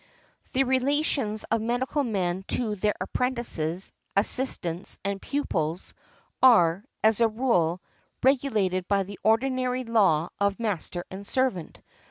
[0.53, 5.93] The relations of medical men to their apprentices, assistants and pupils,
[6.41, 7.83] are, as a rule,
[8.23, 11.83] regulated by the ordinary law of master and servant.